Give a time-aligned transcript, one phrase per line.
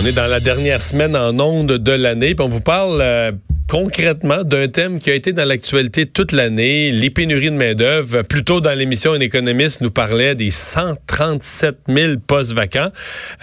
[0.00, 3.32] On est dans la dernière semaine en onde de l'année, on vous parle euh,
[3.68, 8.22] concrètement d'un thème qui a été dans l'actualité toute l'année, les pénuries de main-d'œuvre.
[8.22, 12.90] Plus tôt dans l'émission, un économiste nous parlait des 137 000 postes vacants.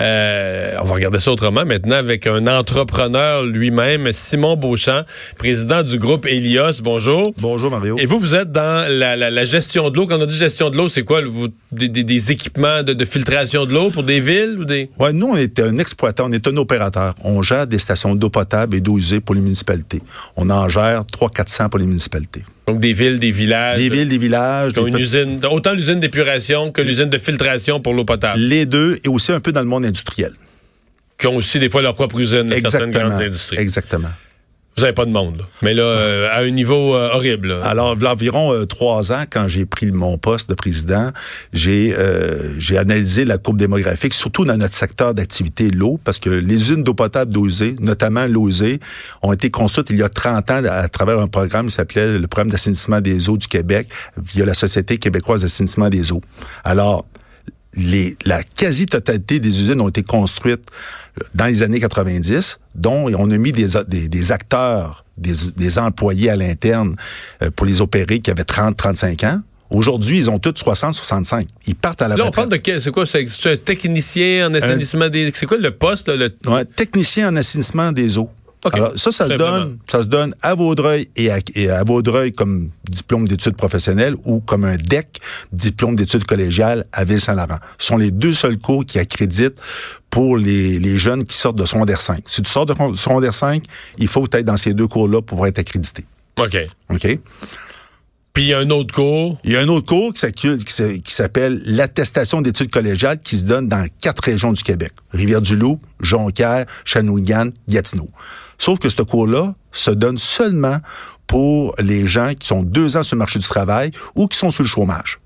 [0.02, 5.04] Euh, on va regarder ça autrement maintenant avec un entrepreneur lui-même, Simon Beauchamp,
[5.38, 6.82] président du groupe Elios.
[6.82, 7.34] Bonjour.
[7.38, 7.98] Bonjour Mario.
[8.00, 10.08] Et vous, vous êtes dans la, la, la gestion de l'eau.
[10.08, 11.22] Quand on dit gestion de l'eau, c'est quoi?
[11.24, 14.90] Vous, des, des, des, équipements de, de filtration de l'eau pour des villes ou des...
[15.00, 17.14] Ouais, nous, on est un exploitant, on est un opérateur.
[17.24, 20.02] On gère des stations d'eau potable et d'eau usée pour les municipalités.
[20.36, 22.44] On en gère 300-400 pour les municipalités.
[22.68, 23.78] Donc des villes, des villages.
[23.78, 24.74] Des villes, des villages.
[24.74, 28.40] Des une usine, autant l'usine d'épuration que l'usine de filtration pour l'eau potable.
[28.40, 30.32] Les deux, et aussi un peu dans le monde industriel.
[31.18, 33.58] Qui ont aussi des fois leur propre usine, certaines grandes industries.
[33.58, 34.10] Exactement.
[34.78, 35.44] Vous n'avez pas de monde, là.
[35.62, 37.48] mais là, euh, à un niveau euh, horrible.
[37.48, 37.64] Là.
[37.64, 41.12] Alors, environ euh, trois ans, quand j'ai pris mon poste de président,
[41.54, 41.96] j'ai
[42.58, 46.84] j'ai analysé la courbe démographique, surtout dans notre secteur d'activité, l'eau, parce que les usines
[46.84, 48.82] d'eau potable d'eau usée, notamment l'eau usée,
[49.22, 52.28] ont été construites il y a 30 ans à travers un programme qui s'appelait le
[52.28, 56.22] programme d'assainissement des eaux du Québec via la Société québécoise d'assainissement des eaux.
[56.66, 57.06] Alors,
[57.76, 60.64] les, la quasi-totalité des usines ont été construites
[61.34, 66.30] dans les années 90, dont on a mis des, des, des acteurs, des, des, employés
[66.30, 66.96] à l'interne
[67.42, 69.42] euh, pour les opérer qui avaient 30-35 ans.
[69.70, 71.48] Aujourd'hui, ils ont tous 60-65.
[71.68, 72.46] Ils partent à la Là, retraite.
[72.46, 73.06] on parle de c'est quoi?
[73.06, 75.32] C'est un technicien en assainissement des...
[75.34, 76.08] C'est quoi le poste?
[76.08, 76.50] Là, le...
[76.50, 78.30] Ouais, technicien en assainissement des eaux.
[78.66, 78.80] Okay.
[78.80, 82.32] Alors, ça, ça se, donne, ça se donne à Vaudreuil et à, et à Vaudreuil
[82.32, 85.20] comme diplôme d'études professionnelles ou comme un DEC,
[85.52, 87.60] diplôme d'études collégiales à Ville-Saint-Laurent.
[87.78, 89.62] Ce sont les deux seuls cours qui accréditent
[90.10, 92.24] pour les, les jeunes qui sortent de secondaire 5.
[92.26, 93.64] Si tu sors de secondaire 5,
[94.00, 96.06] il faut être dans ces deux cours-là pour être accrédité.
[96.38, 96.58] OK.
[96.90, 97.20] OK?
[98.36, 99.40] Puis il y a un autre cours.
[99.46, 103.88] Il y a un autre cours qui s'appelle l'attestation d'études collégiales qui se donne dans
[104.02, 104.92] quatre régions du Québec.
[105.12, 108.10] Rivière-du-Loup, Jonquière, Shawinigan, Gatineau.
[108.58, 110.80] Sauf que ce cours-là se donne seulement
[111.28, 114.52] pour les gens qui sont deux ans sur le marché du travail ou qui sont
[114.52, 115.22] sur le chômage.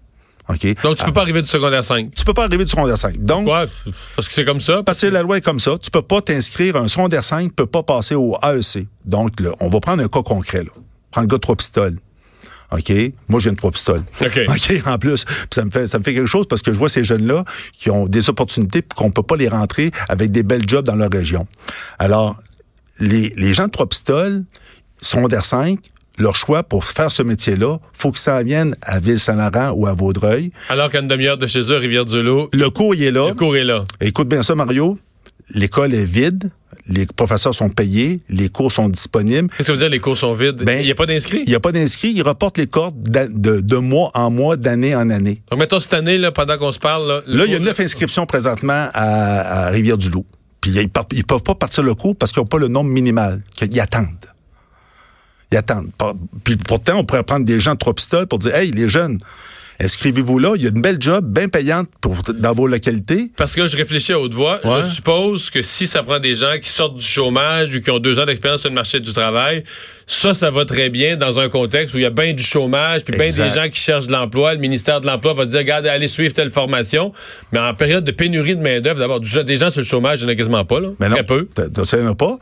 [0.47, 0.75] Okay.
[0.83, 1.13] Donc, tu peux ah.
[1.13, 2.13] pas arriver du secondaire 5.
[2.13, 3.17] Tu peux pas arriver du secondaire 5.
[3.17, 3.65] Donc, Pourquoi?
[4.15, 4.83] Parce que c'est comme ça?
[4.83, 5.79] Parce que la loi est comme ça.
[5.81, 8.87] Tu peux pas t'inscrire, un secondaire 5 peut pas passer au AEC.
[9.05, 10.71] Donc, là, on va prendre un cas concret, là.
[11.09, 11.97] Prends le gars de trois pistoles.
[12.71, 12.91] OK?
[13.27, 14.03] Moi, j'ai une trois pistoles.
[14.21, 14.39] OK.
[14.47, 15.25] OK, en plus.
[15.25, 17.43] Puis ça me fait, ça me fait quelque chose parce que je vois ces jeunes-là
[17.73, 20.95] qui ont des opportunités puis qu'on peut pas les rentrer avec des belles jobs dans
[20.95, 21.47] leur région.
[21.97, 22.39] Alors,
[22.99, 24.43] les, les gens de trois pistoles,
[25.01, 25.79] secondaire 5,
[26.19, 30.51] leur choix pour faire ce métier-là, faut qu'ils s'en viennent à Ville-Saint-Laurent ou à Vaudreuil.
[30.69, 32.49] Alors qu'à une demi-heure de chez eux, Rivière-du-Loup.
[32.53, 33.29] Le cours, il est là.
[33.29, 33.85] Le cours est là.
[34.01, 34.97] Écoute bien ça, Mario.
[35.55, 36.51] L'école est vide.
[36.89, 39.47] Les professeurs sont payés, les cours sont disponibles.
[39.55, 40.63] Qu'est-ce que veut dire les cours sont vides?
[40.63, 41.43] Ben, il n'y a pas d'inscrits?
[41.45, 42.11] Il n'y a pas d'inscrits.
[42.15, 45.41] Ils reportent les cours de, de, de, mois en mois, d'année en année.
[45.51, 47.07] Donc, mettons cette année, là, pendant qu'on se parle.
[47.07, 50.25] Là, là il y a neuf inscriptions présentement à, à Rivière-du-Loup.
[50.61, 53.41] Puis ils ne peuvent pas partir le cours parce qu'ils n'ont pas le nombre minimal.
[53.61, 54.07] Ils attendent.
[55.51, 55.91] Ils attendent.
[56.43, 59.19] Puis pourtant, on pourrait prendre des gens de trois pistoles pour dire Hey, les jeunes,
[59.79, 60.53] inscrivez-vous là.
[60.55, 63.31] Il y a une belle job bien payante pour, dans vos localités.
[63.37, 64.59] Parce que je réfléchis à haute voix.
[64.65, 64.83] Ouais.
[64.83, 67.99] Je suppose que si ça prend des gens qui sortent du chômage ou qui ont
[67.99, 69.63] deux ans d'expérience sur le marché du travail,
[70.05, 73.03] ça, ça va très bien dans un contexte où il y a bien du chômage,
[73.03, 74.53] puis bien des gens qui cherchent de l'emploi.
[74.53, 77.13] Le ministère de l'Emploi va dire, regardez, allez suivre telle formation.
[77.51, 80.31] Mais en période de pénurie de main-d'œuvre, d'abord, des gens sur le chômage, il n'y
[80.31, 80.89] en a quasiment pas, là.
[80.99, 81.47] Mais très peu.
[81.83, 82.37] Ça, en a pas.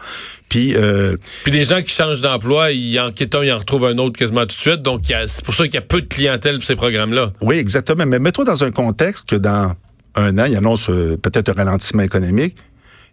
[0.50, 3.86] Puis, euh, puis des gens qui changent d'emploi, ils en quittent un, ils en retrouvent
[3.86, 4.82] un autre quasiment tout de suite.
[4.82, 7.32] Donc, c'est pour ça qu'il y a peu de clientèle pour ces programmes-là.
[7.42, 8.06] Oui, exactement.
[8.06, 9.74] Mais mets-toi dans un contexte que dans
[10.16, 12.56] un an, il annonce euh, peut-être un ralentissement économique.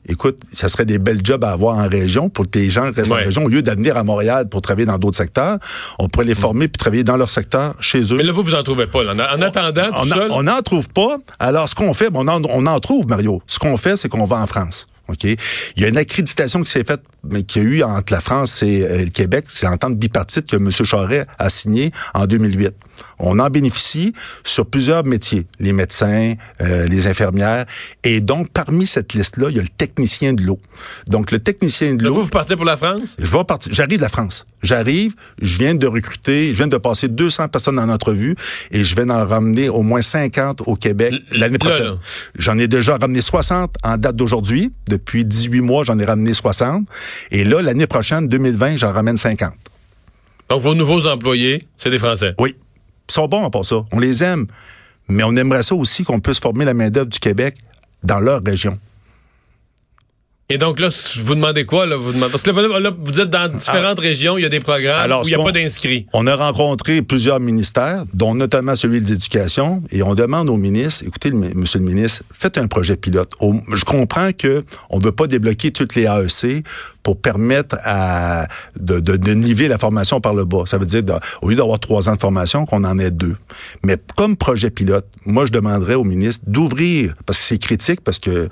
[0.07, 3.11] Écoute, ça serait des belles jobs à avoir en région pour que les gens restent
[3.11, 3.23] ouais.
[3.23, 3.45] en région.
[3.45, 5.59] Au lieu d'avenir à Montréal pour travailler dans d'autres secteurs,
[5.99, 8.17] on pourrait les former puis travailler dans leur secteur chez eux.
[8.19, 9.03] Mais là, vous, vous en trouvez pas.
[9.03, 9.15] Là.
[9.15, 10.31] En, en attendant, on, tout on seul...
[10.31, 11.17] On n'en trouve pas.
[11.39, 13.43] Alors, ce qu'on fait, on en, on en trouve, Mario.
[13.47, 14.87] Ce qu'on fait, c'est qu'on va en France.
[15.09, 15.25] OK?
[15.25, 15.39] Il
[15.83, 18.83] y a une accréditation qui s'est faite, mais qui a eu entre la France et
[18.83, 19.47] euh, le Québec.
[19.49, 20.71] C'est l'entente bipartite que M.
[20.71, 22.75] Charest a signée en 2008.
[23.19, 24.13] On en bénéficie
[24.45, 27.65] sur plusieurs métiers, les médecins, euh, les infirmières.
[28.03, 30.61] Et donc, parmi cette liste-là, il y a le technicien de l'eau.
[31.09, 32.15] Donc, le technicien de l'eau...
[32.15, 33.17] Vous, vous partez pour la France?
[33.19, 33.73] Je vais partir.
[33.73, 34.47] J'arrive de la France.
[34.63, 38.35] J'arrive, je viens de recruter, je viens de passer 200 personnes en entrevue
[38.71, 41.97] et je vais en ramener au moins 50 au Québec l'année prochaine.
[42.39, 44.73] J'en ai déjà ramené 60 en date d'aujourd'hui.
[44.89, 46.87] Depuis 18 mois, j'en ai ramené 60.
[47.31, 49.53] Et là, l'année prochaine, 2020, j'en ramène 50.
[50.49, 52.35] Donc, vos nouveaux employés, c'est des Français?
[52.39, 52.55] Oui.
[53.09, 53.85] Ils sont bons pour ça.
[53.93, 54.47] On les aime.
[55.09, 57.57] Mais on aimerait ça aussi qu'on puisse former la main-d'œuvre du Québec
[58.03, 58.79] dans leur région.
[60.51, 60.91] Et donc là,
[61.23, 61.87] vous demandez quoi?
[61.87, 61.97] Là?
[61.97, 62.31] Vous demandez...
[62.31, 64.03] Parce que là, vous êtes dans différentes ah.
[64.03, 66.07] régions, il y a des programmes où il n'y a pas d'inscrits.
[66.13, 71.05] On a rencontré plusieurs ministères, dont notamment celui de l'éducation, et on demande au ministre,
[71.07, 73.33] écoutez, monsieur le ministre, faites un projet pilote.
[73.41, 76.63] je comprends que on ne veut pas débloquer toutes les AEC
[77.03, 78.47] pour permettre à,
[78.79, 80.65] de, de, niveler la formation par le bas.
[80.67, 81.03] Ça veut dire,
[81.41, 83.37] au lieu d'avoir trois ans de formation, qu'on en ait deux.
[83.83, 88.19] Mais comme projet pilote, moi, je demanderais au ministre d'ouvrir, parce que c'est critique, parce
[88.19, 88.49] que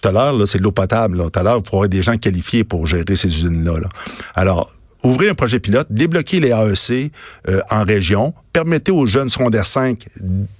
[0.00, 1.18] tout à l'heure, c'est de l'eau potable.
[1.30, 3.80] Tout à l'heure, il faudrait des gens qualifiés pour gérer ces usines-là.
[3.80, 3.88] Là.
[4.34, 4.70] Alors,
[5.02, 7.12] ouvrir un projet pilote, débloquer les AEC
[7.48, 10.06] euh, en région, permettez aux jeunes secondaires 5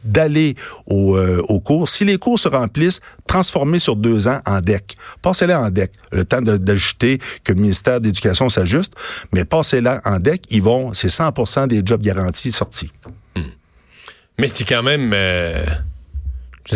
[0.05, 0.55] d'aller
[0.87, 1.89] au, euh, aux cours.
[1.89, 4.97] Si les cours se remplissent, transformez sur deux ans en DEC.
[5.23, 5.91] Passez-les en DEC.
[6.13, 8.93] Le temps d'ajouter que le ministère de l'Éducation s'ajuste,
[9.33, 12.91] mais passez-les en DEC, ils vont, c'est 100% des jobs garantis sortis.
[13.35, 13.43] Hmm.
[14.39, 15.13] Mais c'est quand même...
[15.15, 15.65] Euh,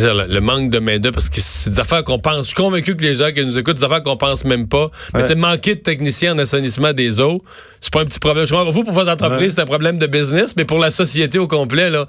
[0.01, 2.39] je le, manque de main-d'œuvre, parce que c'est des affaires qu'on pense.
[2.39, 4.91] Je suis convaincu que les gens qui nous écoutent, des affaires qu'on pense même pas.
[5.15, 7.43] Mais c'est manquer de techniciens en assainissement des eaux,
[7.81, 8.47] c'est pas un petit problème.
[8.47, 11.39] Je crois, vous, pour vos entreprises, c'est un problème de business, mais pour la société
[11.39, 12.07] au complet, là,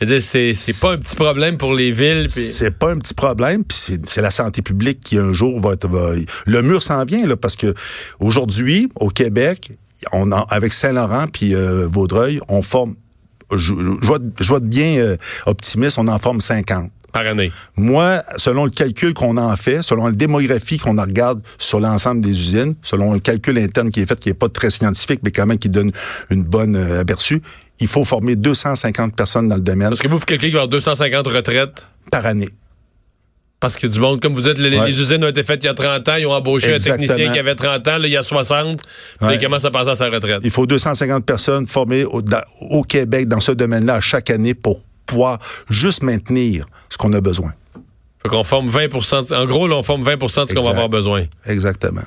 [0.00, 2.26] c'est, c'est pas un petit problème pour les villes.
[2.28, 5.88] C'est pas un petit problème, puis c'est, la santé publique qui un jour va être.
[6.46, 7.74] Le mur s'en vient, là, parce que
[8.20, 9.72] aujourd'hui, au Québec,
[10.12, 12.96] on avec Saint-Laurent puis euh, Vaudreuil, on forme
[13.54, 17.52] je, je, vois, bien euh, optimiste, on en forme 50 par année?
[17.76, 22.30] Moi, selon le calcul qu'on en fait, selon la démographie qu'on regarde sur l'ensemble des
[22.30, 25.46] usines, selon un calcul interne qui est fait, qui n'est pas très scientifique, mais quand
[25.46, 25.92] même qui donne
[26.30, 27.42] une bonne euh, aperçu,
[27.80, 29.90] il faut former 250 personnes dans le domaine.
[29.90, 31.86] Parce que vous, quelqu'un qui va avoir 250 retraites?
[32.10, 32.48] Par année.
[33.62, 35.74] Parce que du monde, comme vous dites, les, usines ont été faites il y a
[35.74, 38.24] 30 ans, ils ont embauché un technicien qui avait 30 ans, là, il y a
[38.24, 38.82] 60,
[39.20, 40.40] puis il commence à passer à sa retraite.
[40.42, 42.20] Il faut 250 personnes formées au,
[42.70, 44.80] au Québec dans ce domaine-là chaque année pour
[45.12, 45.38] pouvoir
[45.68, 47.52] juste maintenir ce qu'on a besoin.
[48.22, 51.24] Fait qu'on forme 20 En gros, on forme 20 de ce qu'on va avoir besoin.
[51.46, 52.02] Exactement.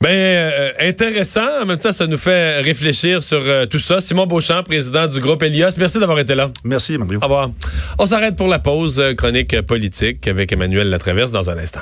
[0.00, 1.62] Bien, euh, intéressant.
[1.62, 4.00] En même temps, ça nous fait réfléchir sur euh, tout ça.
[4.00, 5.70] Simon Beauchamp, président du groupe Elios.
[5.78, 6.50] Merci d'avoir été là.
[6.64, 7.18] Merci, Mario.
[7.20, 7.50] Au revoir.
[7.98, 11.80] On s'arrête pour la pause euh, chronique politique avec Emmanuel Latraverse dans un instant.